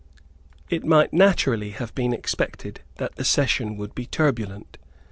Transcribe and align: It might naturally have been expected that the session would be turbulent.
It 0.67 0.83
might 0.83 1.13
naturally 1.13 1.69
have 1.73 1.93
been 1.93 2.11
expected 2.11 2.81
that 2.95 3.17
the 3.17 3.23
session 3.23 3.77
would 3.77 3.93
be 3.93 4.07
turbulent. 4.07 4.79